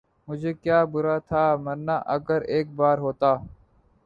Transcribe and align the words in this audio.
مجھے 0.27 0.51
کیا 0.53 0.79
برا 0.91 1.17
تھا 1.27 1.43
مرنا 1.57 1.95
اگر 2.15 2.41
ایک 2.53 2.67
بار 2.75 2.97
ہوتا 2.97 3.31